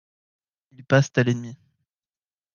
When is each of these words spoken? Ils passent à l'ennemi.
Ils 0.71 0.83
passent 0.83 1.11
à 1.17 1.21
l'ennemi. 1.23 1.55